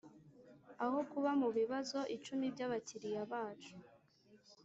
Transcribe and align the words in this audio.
aho 0.83 0.99
kuba 1.11 1.29
mubibazo 1.41 1.99
icumi 2.15 2.45
byabakiriya 2.53 3.23
bacu. 3.31 3.73